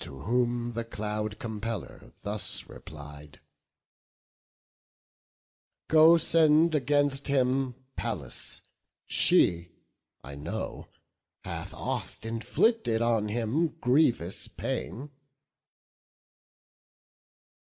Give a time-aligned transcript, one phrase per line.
[0.00, 3.38] To whom the Cloud compeller thus replied:
[5.86, 8.62] "Go, send against him Pallas;
[9.06, 9.68] she,
[10.24, 10.88] I know,
[11.44, 15.10] Hath oft inflicted on him grievous pain.".